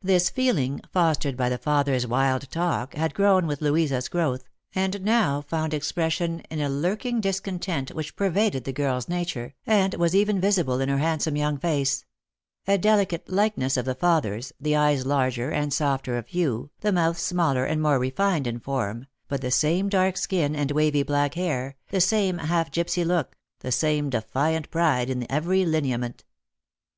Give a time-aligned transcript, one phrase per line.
[0.00, 4.44] This feeling, fostered by the father's wild talk, had grown with Louisa's growth,
[4.74, 10.14] and now found expression in a lurking discontent which pervaded the girl's nature, and was
[10.14, 12.06] even visible in her handsome young face;
[12.66, 17.18] a delicate likeness of the father's, the eyes larger and softer of hue, the mouth
[17.18, 21.76] smaller and more refined in form, but the same dark skin and wavy black hair,
[21.90, 26.24] the same half gipsy look, the same defiant pride in every lineament.